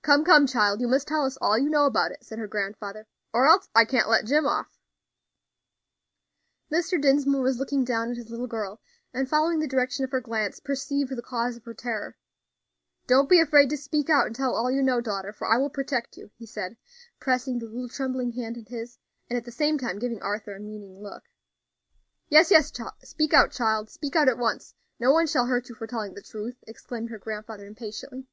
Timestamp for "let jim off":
4.08-4.78